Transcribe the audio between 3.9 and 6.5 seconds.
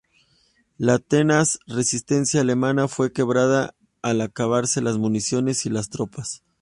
al acabarse las municiones y las tropas.